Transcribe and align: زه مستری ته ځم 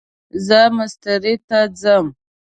زه 0.45 0.59
مستری 0.77 1.33
ته 1.47 1.59
ځم 1.81 2.05